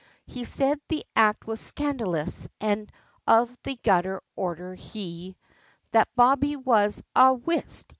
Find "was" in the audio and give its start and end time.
1.45-1.59, 6.55-7.03